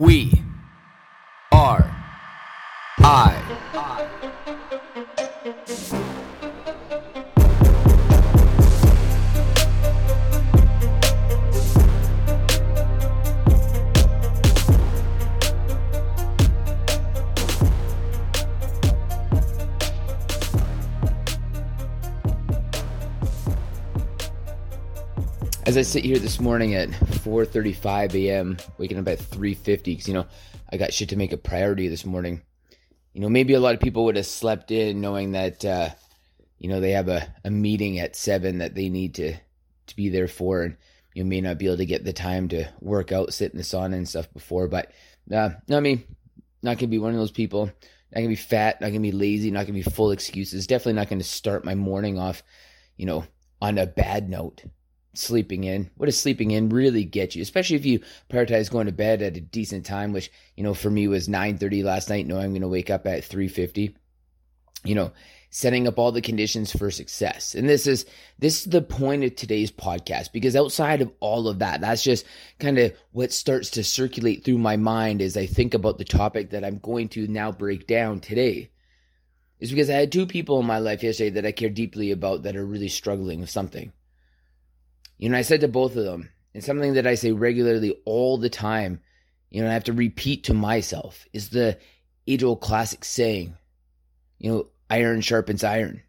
We 0.00 0.44
are 1.50 1.90
I. 3.00 3.34
As 25.66 25.76
I 25.76 25.82
sit 25.82 26.04
here 26.04 26.20
this 26.20 26.38
morning 26.38 26.76
at 26.76 26.88
4:35 27.28 28.14
a.m., 28.14 28.56
waking 28.78 28.98
up 28.98 29.06
at 29.08 29.18
3:50 29.18 29.84
because 29.84 30.08
you 30.08 30.14
know 30.14 30.26
I 30.72 30.78
got 30.78 30.94
shit 30.94 31.10
to 31.10 31.16
make 31.16 31.32
a 31.32 31.36
priority 31.36 31.88
this 31.88 32.06
morning. 32.06 32.42
You 33.12 33.20
know, 33.20 33.28
maybe 33.28 33.54
a 33.54 33.60
lot 33.60 33.74
of 33.74 33.80
people 33.80 34.04
would 34.04 34.16
have 34.16 34.26
slept 34.26 34.70
in 34.70 35.00
knowing 35.00 35.32
that 35.32 35.64
uh, 35.64 35.90
you 36.58 36.68
know 36.68 36.80
they 36.80 36.92
have 36.92 37.08
a, 37.08 37.34
a 37.44 37.50
meeting 37.50 37.98
at 37.98 38.16
seven 38.16 38.58
that 38.58 38.74
they 38.74 38.88
need 38.88 39.14
to 39.16 39.34
to 39.34 39.96
be 39.96 40.08
there 40.08 40.28
for, 40.28 40.62
and 40.62 40.76
you 41.14 41.24
may 41.24 41.42
not 41.42 41.58
be 41.58 41.66
able 41.66 41.76
to 41.76 41.86
get 41.86 42.04
the 42.04 42.12
time 42.14 42.48
to 42.48 42.66
work 42.80 43.12
out, 43.12 43.34
sit 43.34 43.52
in 43.52 43.58
the 43.58 43.64
sauna 43.64 43.94
and 43.94 44.08
stuff 44.08 44.32
before. 44.32 44.66
But 44.66 44.90
uh, 45.30 45.50
no, 45.68 45.76
I 45.76 45.80
mean, 45.80 46.04
not 46.62 46.78
gonna 46.78 46.88
be 46.88 46.98
one 46.98 47.12
of 47.12 47.18
those 47.18 47.30
people. 47.30 47.66
Not 47.66 48.20
gonna 48.20 48.28
be 48.28 48.36
fat. 48.36 48.80
Not 48.80 48.88
gonna 48.88 49.00
be 49.00 49.12
lazy. 49.12 49.50
Not 49.50 49.66
gonna 49.66 49.74
be 49.74 49.82
full 49.82 50.12
excuses. 50.12 50.66
Definitely 50.66 50.94
not 50.94 51.10
gonna 51.10 51.24
start 51.24 51.64
my 51.64 51.74
morning 51.74 52.18
off, 52.18 52.42
you 52.96 53.04
know, 53.04 53.26
on 53.60 53.76
a 53.76 53.86
bad 53.86 54.30
note 54.30 54.64
sleeping 55.14 55.64
in. 55.64 55.90
What 55.96 56.06
does 56.06 56.18
sleeping 56.18 56.50
in 56.50 56.68
really 56.68 57.04
get 57.04 57.34
you? 57.34 57.42
Especially 57.42 57.76
if 57.76 57.86
you 57.86 58.00
prioritize 58.30 58.70
going 58.70 58.86
to 58.86 58.92
bed 58.92 59.22
at 59.22 59.36
a 59.36 59.40
decent 59.40 59.86
time, 59.86 60.12
which, 60.12 60.30
you 60.56 60.62
know, 60.62 60.74
for 60.74 60.90
me 60.90 61.08
was 61.08 61.28
9:30 61.28 61.82
last 61.82 62.08
night, 62.08 62.26
knowing 62.26 62.44
I'm 62.44 62.50
going 62.52 62.62
to 62.62 62.68
wake 62.68 62.90
up 62.90 63.06
at 63.06 63.22
3:50. 63.22 63.94
You 64.84 64.94
know, 64.94 65.12
setting 65.50 65.88
up 65.88 65.98
all 65.98 66.12
the 66.12 66.20
conditions 66.20 66.70
for 66.76 66.90
success. 66.90 67.54
And 67.54 67.68
this 67.68 67.86
is 67.86 68.06
this 68.38 68.60
is 68.60 68.64
the 68.66 68.82
point 68.82 69.24
of 69.24 69.34
today's 69.34 69.72
podcast 69.72 70.32
because 70.32 70.54
outside 70.54 71.00
of 71.00 71.12
all 71.20 71.48
of 71.48 71.58
that, 71.60 71.80
that's 71.80 72.02
just 72.02 72.26
kind 72.58 72.78
of 72.78 72.92
what 73.12 73.32
starts 73.32 73.70
to 73.70 73.84
circulate 73.84 74.44
through 74.44 74.58
my 74.58 74.76
mind 74.76 75.22
as 75.22 75.36
I 75.36 75.46
think 75.46 75.74
about 75.74 75.98
the 75.98 76.04
topic 76.04 76.50
that 76.50 76.64
I'm 76.64 76.78
going 76.78 77.08
to 77.10 77.26
now 77.26 77.50
break 77.50 77.86
down 77.86 78.20
today. 78.20 78.70
Is 79.58 79.70
because 79.70 79.90
I 79.90 79.94
had 79.94 80.12
two 80.12 80.26
people 80.26 80.60
in 80.60 80.66
my 80.66 80.78
life 80.78 81.02
yesterday 81.02 81.30
that 81.30 81.46
I 81.46 81.50
care 81.50 81.70
deeply 81.70 82.12
about 82.12 82.44
that 82.44 82.54
are 82.54 82.64
really 82.64 82.88
struggling 82.88 83.40
with 83.40 83.50
something. 83.50 83.92
You 85.18 85.28
know, 85.28 85.36
I 85.36 85.42
said 85.42 85.60
to 85.60 85.68
both 85.68 85.96
of 85.96 86.04
them, 86.04 86.30
and 86.54 86.64
something 86.64 86.94
that 86.94 87.06
I 87.06 87.16
say 87.16 87.32
regularly 87.32 87.96
all 88.04 88.38
the 88.38 88.48
time, 88.48 89.00
you 89.50 89.62
know, 89.62 89.68
I 89.68 89.72
have 89.72 89.84
to 89.84 89.92
repeat 89.92 90.44
to 90.44 90.54
myself 90.54 91.26
is 91.32 91.50
the 91.50 91.78
age 92.26 92.42
old 92.42 92.60
classic 92.60 93.04
saying, 93.04 93.56
you 94.38 94.50
know, 94.50 94.68
iron 94.88 95.20
sharpens 95.20 95.64
iron. 95.64 96.02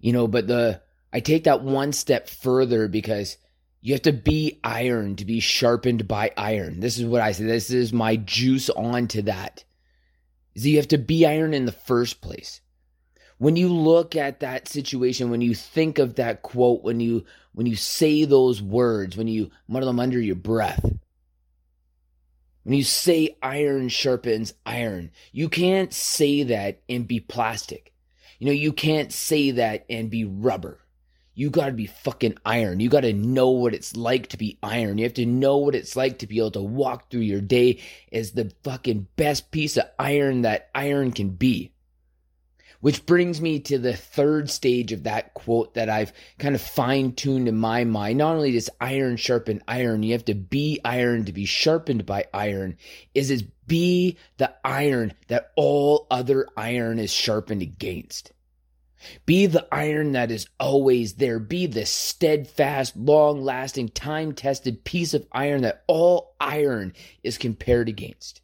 You 0.00 0.12
know, 0.12 0.28
but 0.28 0.46
the, 0.46 0.80
I 1.12 1.20
take 1.20 1.44
that 1.44 1.62
one 1.62 1.92
step 1.92 2.28
further 2.28 2.86
because 2.86 3.36
you 3.80 3.94
have 3.94 4.02
to 4.02 4.12
be 4.12 4.60
iron 4.62 5.16
to 5.16 5.24
be 5.24 5.40
sharpened 5.40 6.06
by 6.06 6.32
iron. 6.36 6.80
This 6.80 6.98
is 6.98 7.04
what 7.04 7.22
I 7.22 7.32
say. 7.32 7.44
This 7.44 7.70
is 7.70 7.92
my 7.92 8.16
juice 8.16 8.68
on 8.70 9.08
to 9.08 9.22
that. 9.22 9.64
Is 10.54 10.66
you 10.66 10.76
have 10.76 10.88
to 10.88 10.98
be 10.98 11.26
iron 11.26 11.54
in 11.54 11.64
the 11.64 11.72
first 11.72 12.20
place 12.20 12.60
when 13.38 13.56
you 13.56 13.68
look 13.68 14.16
at 14.16 14.40
that 14.40 14.68
situation 14.68 15.30
when 15.30 15.40
you 15.40 15.54
think 15.54 15.98
of 15.98 16.16
that 16.16 16.42
quote 16.42 16.82
when 16.82 17.00
you 17.00 17.24
when 17.52 17.66
you 17.66 17.76
say 17.76 18.24
those 18.24 18.60
words 18.60 19.16
when 19.16 19.28
you 19.28 19.50
mutter 19.66 19.86
them 19.86 20.00
under 20.00 20.20
your 20.20 20.36
breath 20.36 20.84
when 22.64 22.76
you 22.76 22.84
say 22.84 23.36
iron 23.42 23.88
sharpens 23.88 24.54
iron 24.66 25.10
you 25.32 25.48
can't 25.48 25.92
say 25.92 26.42
that 26.42 26.80
and 26.88 27.08
be 27.08 27.20
plastic 27.20 27.92
you 28.38 28.46
know 28.46 28.52
you 28.52 28.72
can't 28.72 29.12
say 29.12 29.52
that 29.52 29.86
and 29.88 30.10
be 30.10 30.24
rubber 30.24 30.80
you 31.38 31.50
got 31.50 31.66
to 31.66 31.72
be 31.72 31.86
fucking 31.86 32.36
iron. 32.44 32.80
You 32.80 32.88
got 32.88 33.02
to 33.02 33.12
know 33.12 33.50
what 33.50 33.72
it's 33.72 33.94
like 33.94 34.26
to 34.30 34.36
be 34.36 34.58
iron. 34.60 34.98
You 34.98 35.04
have 35.04 35.14
to 35.14 35.24
know 35.24 35.58
what 35.58 35.76
it's 35.76 35.94
like 35.94 36.18
to 36.18 36.26
be 36.26 36.38
able 36.38 36.50
to 36.50 36.62
walk 36.62 37.10
through 37.10 37.20
your 37.20 37.40
day 37.40 37.78
as 38.10 38.32
the 38.32 38.50
fucking 38.64 39.06
best 39.14 39.52
piece 39.52 39.76
of 39.76 39.84
iron 40.00 40.42
that 40.42 40.68
iron 40.74 41.12
can 41.12 41.28
be. 41.28 41.70
Which 42.80 43.06
brings 43.06 43.40
me 43.40 43.58
to 43.60 43.78
the 43.78 43.96
third 43.96 44.50
stage 44.50 44.92
of 44.92 45.02
that 45.02 45.34
quote 45.34 45.74
that 45.74 45.88
I've 45.88 46.12
kind 46.38 46.54
of 46.54 46.60
fine 46.60 47.12
tuned 47.12 47.48
in 47.48 47.56
my 47.56 47.82
mind. 47.84 48.18
Not 48.18 48.36
only 48.36 48.52
does 48.52 48.70
iron 48.80 49.16
sharpen 49.16 49.62
iron, 49.66 50.04
you 50.04 50.12
have 50.12 50.24
to 50.26 50.34
be 50.34 50.80
iron 50.84 51.24
to 51.24 51.32
be 51.32 51.44
sharpened 51.44 52.06
by 52.06 52.26
iron, 52.32 52.76
is 53.14 53.30
it 53.32 53.44
be 53.66 54.16
the 54.36 54.54
iron 54.64 55.12
that 55.26 55.50
all 55.56 56.06
other 56.10 56.46
iron 56.56 56.98
is 56.98 57.12
sharpened 57.12 57.62
against. 57.62 58.32
Be 59.26 59.46
the 59.46 59.66
iron 59.70 60.12
that 60.12 60.30
is 60.30 60.48
always 60.58 61.14
there. 61.14 61.38
Be 61.38 61.66
the 61.66 61.86
steadfast, 61.86 62.96
long 62.96 63.42
lasting, 63.42 63.90
time 63.90 64.32
tested 64.32 64.84
piece 64.84 65.14
of 65.14 65.26
iron 65.30 65.62
that 65.62 65.84
all 65.86 66.34
iron 66.40 66.94
is 67.22 67.38
compared 67.38 67.88
against. 67.88 68.40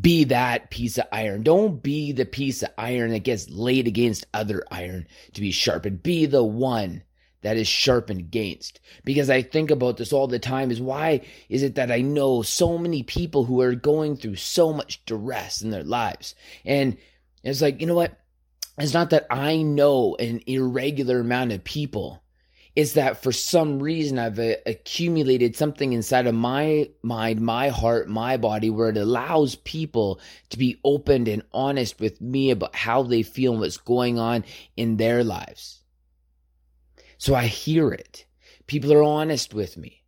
Be 0.00 0.24
that 0.24 0.70
piece 0.70 0.98
of 0.98 1.06
iron. 1.12 1.42
Don't 1.42 1.82
be 1.82 2.12
the 2.12 2.24
piece 2.24 2.62
of 2.62 2.70
iron 2.78 3.10
that 3.10 3.24
gets 3.24 3.48
laid 3.50 3.86
against 3.86 4.26
other 4.34 4.64
iron 4.70 5.06
to 5.34 5.40
be 5.40 5.50
sharpened. 5.50 6.02
Be 6.02 6.26
the 6.26 6.44
one 6.44 7.02
that 7.42 7.56
is 7.56 7.68
sharpened 7.68 8.20
against. 8.20 8.80
Because 9.04 9.30
I 9.30 9.42
think 9.42 9.70
about 9.70 9.96
this 9.96 10.12
all 10.12 10.26
the 10.26 10.38
time 10.38 10.70
is 10.70 10.80
why 10.80 11.22
is 11.48 11.62
it 11.62 11.76
that 11.76 11.90
I 11.90 12.00
know 12.00 12.42
so 12.42 12.78
many 12.78 13.02
people 13.02 13.44
who 13.44 13.60
are 13.60 13.74
going 13.74 14.16
through 14.16 14.36
so 14.36 14.72
much 14.72 15.04
duress 15.06 15.62
in 15.62 15.70
their 15.70 15.84
lives? 15.84 16.34
And 16.64 16.96
it's 17.42 17.62
like, 17.62 17.80
you 17.80 17.86
know 17.86 17.94
what? 17.94 18.18
It's 18.78 18.94
not 18.94 19.10
that 19.10 19.26
I 19.30 19.62
know 19.62 20.16
an 20.16 20.40
irregular 20.46 21.20
amount 21.20 21.52
of 21.52 21.64
people 21.64 22.22
is 22.76 22.94
that 22.94 23.22
for 23.22 23.32
some 23.32 23.82
reason 23.82 24.18
I've 24.18 24.38
uh, 24.38 24.54
accumulated 24.64 25.56
something 25.56 25.92
inside 25.92 26.26
of 26.26 26.34
my 26.34 26.90
mind, 27.02 27.40
my 27.40 27.68
heart, 27.68 28.08
my 28.08 28.36
body, 28.36 28.70
where 28.70 28.90
it 28.90 28.96
allows 28.96 29.56
people 29.56 30.20
to 30.50 30.58
be 30.58 30.78
open 30.84 31.26
and 31.26 31.42
honest 31.52 32.00
with 32.00 32.20
me 32.20 32.50
about 32.50 32.74
how 32.74 33.02
they 33.02 33.22
feel 33.22 33.52
and 33.52 33.60
what's 33.60 33.76
going 33.76 34.18
on 34.18 34.44
in 34.76 34.96
their 34.96 35.24
lives. 35.24 35.82
So 37.18 37.34
I 37.34 37.46
hear 37.46 37.90
it. 37.90 38.24
People 38.66 38.92
are 38.92 39.02
honest 39.02 39.52
with 39.52 39.76
me 39.76 39.99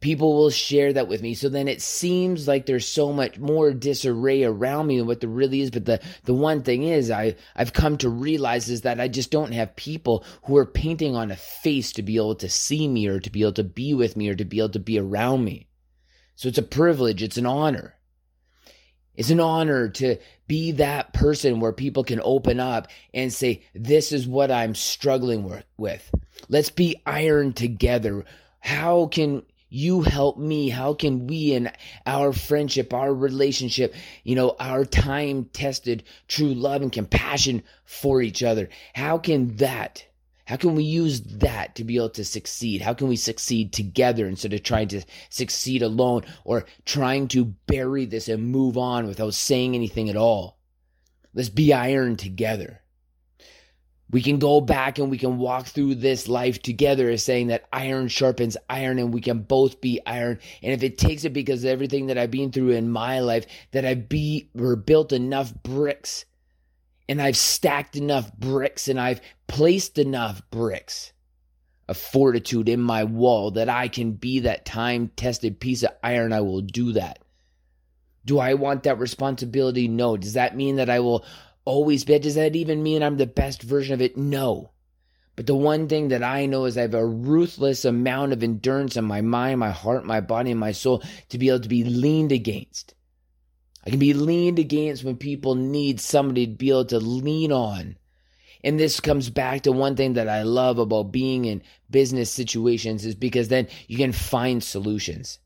people 0.00 0.34
will 0.34 0.50
share 0.50 0.92
that 0.94 1.08
with 1.08 1.22
me. 1.22 1.34
So 1.34 1.48
then 1.48 1.68
it 1.68 1.82
seems 1.82 2.48
like 2.48 2.66
there's 2.66 2.88
so 2.88 3.12
much 3.12 3.38
more 3.38 3.72
disarray 3.72 4.44
around 4.44 4.86
me 4.86 4.98
than 4.98 5.06
what 5.06 5.20
there 5.20 5.30
really 5.30 5.60
is. 5.60 5.70
But 5.70 5.84
the, 5.84 6.00
the 6.24 6.34
one 6.34 6.62
thing 6.62 6.82
is 6.82 7.10
I, 7.10 7.36
I've 7.54 7.74
come 7.74 7.98
to 7.98 8.08
realize 8.08 8.68
is 8.68 8.82
that 8.82 9.00
I 9.00 9.08
just 9.08 9.30
don't 9.30 9.52
have 9.52 9.76
people 9.76 10.24
who 10.44 10.56
are 10.56 10.66
painting 10.66 11.14
on 11.14 11.30
a 11.30 11.36
face 11.36 11.92
to 11.92 12.02
be 12.02 12.16
able 12.16 12.34
to 12.36 12.48
see 12.48 12.88
me 12.88 13.06
or 13.06 13.20
to 13.20 13.30
be 13.30 13.42
able 13.42 13.52
to 13.52 13.64
be 13.64 13.94
with 13.94 14.16
me 14.16 14.28
or 14.28 14.34
to 14.34 14.44
be 14.44 14.58
able 14.58 14.70
to 14.70 14.78
be 14.78 14.98
around 14.98 15.44
me. 15.44 15.68
So 16.34 16.48
it's 16.48 16.58
a 16.58 16.62
privilege. 16.62 17.22
It's 17.22 17.36
an 17.36 17.46
honor. 17.46 17.96
It's 19.14 19.30
an 19.30 19.40
honor 19.40 19.90
to 19.90 20.16
be 20.46 20.72
that 20.72 21.12
person 21.12 21.60
where 21.60 21.72
people 21.72 22.04
can 22.04 22.22
open 22.24 22.58
up 22.58 22.88
and 23.12 23.30
say, 23.30 23.64
This 23.74 24.12
is 24.12 24.26
what 24.26 24.50
I'm 24.50 24.74
struggling 24.74 25.60
with. 25.76 26.10
Let's 26.48 26.70
be 26.70 27.02
iron 27.04 27.52
together. 27.52 28.24
How 28.60 29.06
can 29.08 29.42
you 29.70 30.02
help 30.02 30.36
me 30.36 30.68
how 30.68 30.92
can 30.92 31.26
we 31.26 31.52
in 31.52 31.70
our 32.04 32.32
friendship 32.32 32.92
our 32.92 33.14
relationship 33.14 33.94
you 34.24 34.34
know 34.34 34.54
our 34.58 34.84
time 34.84 35.44
tested 35.52 36.02
true 36.28 36.52
love 36.52 36.82
and 36.82 36.92
compassion 36.92 37.62
for 37.84 38.20
each 38.20 38.42
other 38.42 38.68
how 38.94 39.16
can 39.16 39.56
that 39.56 40.04
how 40.44 40.56
can 40.56 40.74
we 40.74 40.82
use 40.82 41.20
that 41.20 41.76
to 41.76 41.84
be 41.84 41.94
able 41.94 42.10
to 42.10 42.24
succeed? 42.24 42.82
How 42.82 42.92
can 42.92 43.06
we 43.06 43.14
succeed 43.14 43.72
together 43.72 44.26
instead 44.26 44.52
of 44.52 44.64
trying 44.64 44.88
to 44.88 45.02
succeed 45.28 45.80
alone 45.80 46.24
or 46.42 46.64
trying 46.84 47.28
to 47.28 47.44
bury 47.44 48.04
this 48.04 48.28
and 48.28 48.50
move 48.50 48.76
on 48.76 49.06
without 49.06 49.34
saying 49.34 49.76
anything 49.76 50.10
at 50.10 50.16
all? 50.16 50.58
Let's 51.32 51.50
be 51.50 51.72
iron 51.72 52.16
together 52.16 52.82
we 54.10 54.22
can 54.22 54.38
go 54.38 54.60
back 54.60 54.98
and 54.98 55.10
we 55.10 55.18
can 55.18 55.38
walk 55.38 55.66
through 55.66 55.94
this 55.96 56.28
life 56.28 56.60
together 56.60 57.08
as 57.08 57.22
saying 57.22 57.48
that 57.48 57.66
iron 57.72 58.08
sharpens 58.08 58.56
iron 58.68 58.98
and 58.98 59.14
we 59.14 59.20
can 59.20 59.40
both 59.42 59.80
be 59.80 60.00
iron. 60.04 60.38
And 60.62 60.72
if 60.72 60.82
it 60.82 60.98
takes 60.98 61.24
it 61.24 61.32
because 61.32 61.62
of 61.62 61.70
everything 61.70 62.06
that 62.06 62.18
I've 62.18 62.30
been 62.30 62.50
through 62.50 62.70
in 62.70 62.90
my 62.90 63.20
life, 63.20 63.46
that 63.70 63.84
I've 63.84 64.08
be 64.08 64.50
or 64.58 64.74
built 64.74 65.12
enough 65.12 65.54
bricks 65.62 66.24
and 67.08 67.22
I've 67.22 67.36
stacked 67.36 67.96
enough 67.96 68.32
bricks 68.36 68.88
and 68.88 69.00
I've 69.00 69.20
placed 69.46 69.98
enough 69.98 70.42
bricks 70.50 71.12
of 71.88 71.96
fortitude 71.96 72.68
in 72.68 72.80
my 72.80 73.04
wall 73.04 73.52
that 73.52 73.68
I 73.68 73.88
can 73.88 74.12
be 74.12 74.40
that 74.40 74.64
time 74.64 75.10
tested 75.16 75.60
piece 75.60 75.82
of 75.82 75.90
iron, 76.02 76.32
I 76.32 76.40
will 76.40 76.60
do 76.60 76.92
that. 76.92 77.20
Do 78.24 78.38
I 78.38 78.54
want 78.54 78.84
that 78.84 78.98
responsibility? 78.98 79.88
No. 79.88 80.16
Does 80.16 80.34
that 80.34 80.56
mean 80.56 80.76
that 80.76 80.90
I 80.90 81.00
will 81.00 81.24
always 81.70 82.04
be? 82.04 82.18
Does 82.18 82.34
that 82.34 82.56
even 82.56 82.82
mean 82.82 83.02
I'm 83.02 83.16
the 83.16 83.26
best 83.26 83.62
version 83.62 83.94
of 83.94 84.02
it? 84.02 84.16
No. 84.16 84.72
But 85.36 85.46
the 85.46 85.54
one 85.54 85.88
thing 85.88 86.08
that 86.08 86.22
I 86.22 86.46
know 86.46 86.64
is 86.64 86.76
I 86.76 86.82
have 86.82 86.94
a 86.94 87.06
ruthless 87.06 87.84
amount 87.84 88.32
of 88.32 88.42
endurance 88.42 88.96
in 88.96 89.04
my 89.04 89.20
mind, 89.20 89.60
my 89.60 89.70
heart, 89.70 90.04
my 90.04 90.20
body, 90.20 90.50
and 90.50 90.60
my 90.60 90.72
soul 90.72 91.02
to 91.30 91.38
be 91.38 91.48
able 91.48 91.60
to 91.60 91.68
be 91.68 91.84
leaned 91.84 92.32
against. 92.32 92.94
I 93.86 93.90
can 93.90 93.98
be 93.98 94.12
leaned 94.12 94.58
against 94.58 95.04
when 95.04 95.16
people 95.16 95.54
need 95.54 96.00
somebody 96.00 96.46
to 96.46 96.52
be 96.52 96.70
able 96.70 96.84
to 96.86 96.98
lean 96.98 97.52
on. 97.52 97.96
And 98.62 98.78
this 98.78 99.00
comes 99.00 99.30
back 99.30 99.62
to 99.62 99.72
one 99.72 99.96
thing 99.96 100.14
that 100.14 100.28
I 100.28 100.42
love 100.42 100.78
about 100.78 101.12
being 101.12 101.46
in 101.46 101.62
business 101.88 102.30
situations 102.30 103.06
is 103.06 103.14
because 103.14 103.48
then 103.48 103.68
you 103.86 103.96
can 103.96 104.12
find 104.12 104.62
solutions. 104.62 105.38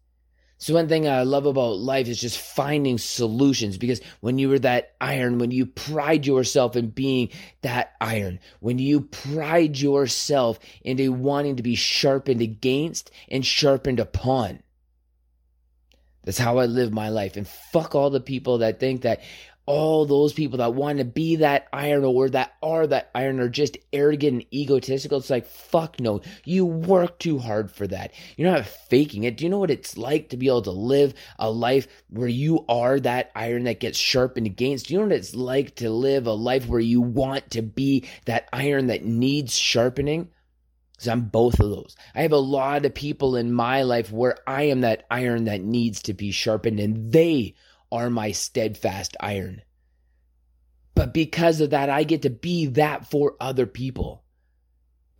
So 0.59 0.73
one 0.73 0.89
thing 0.89 1.09
I 1.09 1.23
love 1.25 1.47
about 1.47 1.79
life 1.79 2.09
is 2.09 2.21
just 2.21 2.39
finding 2.39 2.97
solutions 2.97 3.77
because 3.77 4.01
when 4.21 4.39
you 4.39 4.49
were 4.49 4.61
that 4.61 4.95
iron, 5.01 5.39
when 5.39 5.51
you 5.51 5.67
pride 5.67 6.27
yourself 6.27 6.77
in 6.77 6.91
being 6.91 7.31
that 7.62 7.95
iron, 8.01 8.39
when 8.61 8.79
you 8.79 9.03
pride 9.03 9.79
yourself 9.79 10.59
into 10.83 11.12
wanting 11.12 11.56
to 11.56 11.62
be 11.62 11.75
sharpened 11.75 12.41
against 12.41 13.11
and 13.29 13.45
sharpened 13.45 14.01
upon. 14.01 14.62
That's 16.23 16.39
how 16.39 16.59
I 16.59 16.67
live 16.67 16.93
my 16.93 17.11
life. 17.11 17.37
And 17.37 17.47
fuck 17.47 17.95
all 17.95 18.09
the 18.09 18.21
people 18.21 18.59
that 18.59 18.81
think 18.81 19.03
that, 19.03 19.21
all 19.67 20.05
those 20.05 20.33
people 20.33 20.59
that 20.59 20.75
want 20.75 20.99
to 20.99 21.05
be 21.05 21.37
that 21.37 21.69
iron 21.73 22.05
or 22.05 22.29
that 22.29 22.55
are 22.63 22.87
that 22.87 23.11
iron 23.15 23.41
are 23.41 23.49
just 23.49 23.79
arrogant 23.93 24.35
and 24.35 24.55
egotistical. 24.55 25.19
It's 25.19 25.31
like, 25.31 25.47
fuck 25.47 25.99
no. 26.01 26.21
You 26.45 26.67
work 26.67 27.19
too 27.19 27.39
hard 27.39 27.71
for 27.71 27.87
that. 27.87 28.13
You're 28.37 28.51
not 28.51 28.67
faking 28.67 29.25
it. 29.25 29.37
Do 29.37 29.45
you 29.45 29.51
know 29.51 29.59
what 29.59 29.71
it's 29.71 29.97
like 29.97 30.29
to 30.31 30.37
be 30.37 30.49
able 30.49 30.63
to 30.63 30.71
live 30.71 31.15
a 31.39 31.51
life 31.51 31.89
where 32.11 32.29
you 32.29 32.65
are 32.69 33.01
that 33.01 33.31
iron 33.35 33.65
that 33.65 33.81
gets 33.81 33.99
sharpened 33.99 34.47
against? 34.47 34.89
Do 34.89 34.95
you 34.95 35.01
know 35.01 35.07
what 35.07 35.17
it's 35.17 35.35
like 35.35 35.77
to 35.77 35.89
live 35.89 36.27
a 36.27 36.33
life 36.33 36.67
where 36.67 36.81
you 36.81 37.01
want 37.01 37.53
to 37.53 37.63
be 37.63 38.07
that 38.27 38.49
iron 38.53 38.89
that 38.89 39.05
needs 39.05 39.57
sharpening? 39.57 40.29
Because 40.93 41.09
I'm 41.09 41.23
both 41.23 41.59
of 41.59 41.71
those. 41.71 41.97
I 42.15 42.23
have 42.23 42.33
a 42.33 42.37
lot 42.37 42.85
of 42.85 42.95
people 42.95 43.35
in 43.35 43.53
my 43.53 43.83
life 43.83 44.13
where 44.13 44.37
I 44.47 44.65
am 44.65 44.83
that 44.83 45.07
iron 45.11 45.45
that 45.45 45.61
needs 45.61 46.03
to 46.03 46.15
be 46.15 46.31
sharpened, 46.31 46.79
and 46.79 47.11
they 47.11 47.55
are 47.94 48.11
my 48.11 48.32
steadfast 48.32 49.17
iron. 49.20 49.62
But 50.96 51.14
because 51.14 51.61
of 51.61 51.70
that, 51.70 51.88
I 51.88 52.02
get 52.02 52.23
to 52.23 52.31
be 52.31 52.67
that 52.67 53.08
for 53.08 53.37
other 53.41 53.67
people. 53.67 54.24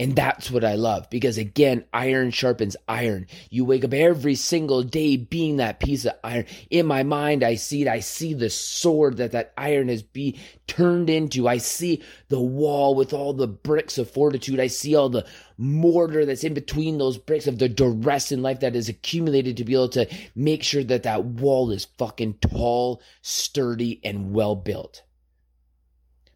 And 0.01 0.17
that's 0.17 0.51
what 0.51 0.65
I 0.65 0.75
love 0.75 1.09
because 1.09 1.39
again, 1.39 1.85
iron 1.93 2.33
sharpens 2.33 2.77
iron. 2.89 3.29
You 3.49 3.65
wake 3.65 3.85
up 3.85 3.95
every 3.95 4.35
single 4.35 4.83
day 4.83 5.17
being 5.17 5.59
that 5.59 5.79
piece 5.79 6.05
of 6.05 6.15
iron. 6.25 6.47
In 6.69 6.87
my 6.87 7.05
mind, 7.05 7.45
I 7.45 7.55
see 7.55 7.83
it. 7.83 7.89
I 7.89 8.01
see 8.01 8.35
the 8.35 8.51
sword 8.51 9.19
that 9.19 9.31
that 9.33 9.53
iron 9.57 9.89
has 9.89 10.03
be 10.03 10.41
turned 10.67 11.09
into. 11.11 11.47
I 11.47 11.59
see 11.59 12.03
the 12.29 12.41
wall 12.41 12.97
with 12.97 13.13
all 13.13 13.35
the 13.35 13.47
bricks 13.47 13.97
of 13.97 14.11
fortitude. 14.11 14.59
I 14.59 14.67
see 14.67 14.97
all 14.97 15.11
the 15.11 15.27
mortar 15.59 16.27
that's 16.27 16.43
in 16.43 16.55
between 16.55 16.99
those 16.99 17.17
bricks 17.17 17.47
of 17.47 17.61
the 17.61 17.69
duress 17.69 18.33
in 18.33 18.43
life 18.43 18.61
that 18.61 18.75
is 18.75 18.89
accumulated 18.89 19.57
to 19.59 19.65
be 19.65 19.75
able 19.75 19.91
to 19.91 20.13
make 20.35 20.65
sure 20.65 20.83
that 20.83 21.05
that 21.05 21.25
wall 21.25 21.71
is 21.71 21.85
fucking 21.99 22.35
tall, 22.41 23.01
sturdy, 23.23 24.01
and 24.03 24.33
well 24.33 24.57
built. 24.57 25.03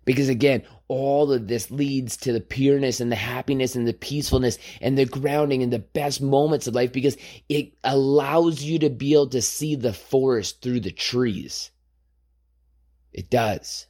Because 0.09 0.31
again, 0.31 0.63
all 0.89 1.31
of 1.35 1.49
this 1.49 1.71
leads 1.71 2.17
to 2.17 2.33
the 2.33 2.41
pureness 2.41 3.01
and 3.01 3.13
the 3.13 3.17
happiness 3.17 3.77
and 3.77 3.87
the 3.87 3.93
peacefulness 3.93 4.57
and 4.81 4.97
the 4.97 5.05
grounding 5.05 5.63
and 5.63 5.71
the 5.71 5.81
best 5.81 6.23
moments 6.23 6.67
of 6.67 6.75
life 6.75 6.95
because 6.95 7.19
it 7.51 7.75
allows 7.85 8.63
you 8.63 8.79
to 8.79 8.89
be 8.89 9.13
able 9.13 9.29
to 9.29 9.43
see 9.43 9.75
the 9.75 9.93
forest 9.93 10.63
through 10.63 10.81
the 10.81 10.93
trees. 10.93 11.71
It 13.13 13.29
does. 13.29 13.87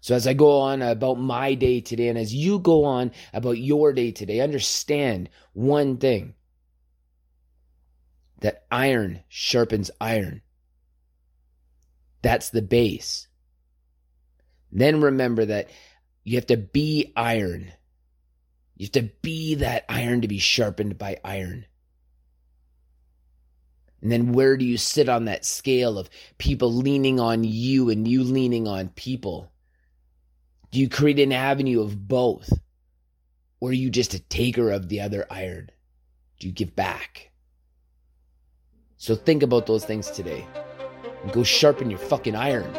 So, 0.00 0.16
as 0.16 0.26
I 0.26 0.32
go 0.34 0.58
on 0.58 0.82
about 0.82 1.20
my 1.20 1.54
day 1.54 1.80
today, 1.80 2.08
and 2.08 2.18
as 2.18 2.34
you 2.34 2.58
go 2.58 2.86
on 2.86 3.12
about 3.32 3.58
your 3.58 3.92
day 3.92 4.10
today, 4.10 4.40
understand 4.40 5.30
one 5.52 5.98
thing 5.98 6.34
that 8.40 8.64
iron 8.72 9.20
sharpens 9.28 9.92
iron. 10.00 10.42
That's 12.22 12.50
the 12.50 12.62
base. 12.62 13.28
Then 14.72 15.00
remember 15.00 15.44
that 15.44 15.70
you 16.24 16.36
have 16.36 16.46
to 16.46 16.56
be 16.56 17.12
iron. 17.16 17.72
You 18.76 18.86
have 18.86 18.92
to 18.92 19.10
be 19.22 19.56
that 19.56 19.84
iron 19.88 20.22
to 20.22 20.28
be 20.28 20.38
sharpened 20.38 20.98
by 20.98 21.18
iron. 21.24 21.66
And 24.02 24.12
then 24.12 24.32
where 24.32 24.56
do 24.56 24.64
you 24.64 24.76
sit 24.76 25.08
on 25.08 25.24
that 25.24 25.44
scale 25.44 25.98
of 25.98 26.10
people 26.38 26.72
leaning 26.72 27.18
on 27.18 27.44
you 27.44 27.90
and 27.90 28.06
you 28.06 28.22
leaning 28.22 28.68
on 28.68 28.90
people? 28.90 29.50
Do 30.70 30.78
you 30.78 30.88
create 30.88 31.18
an 31.18 31.32
avenue 31.32 31.80
of 31.80 32.06
both? 32.06 32.52
Or 33.60 33.70
are 33.70 33.72
you 33.72 33.88
just 33.88 34.14
a 34.14 34.18
taker 34.18 34.70
of 34.70 34.88
the 34.88 35.00
other 35.00 35.26
iron? 35.30 35.70
Do 36.38 36.46
you 36.46 36.52
give 36.52 36.76
back? 36.76 37.30
So 38.98 39.14
think 39.14 39.42
about 39.42 39.66
those 39.66 39.84
things 39.84 40.10
today 40.10 40.46
and 41.22 41.32
go 41.32 41.42
sharpen 41.42 41.90
your 41.90 41.98
fucking 41.98 42.36
iron. 42.36 42.70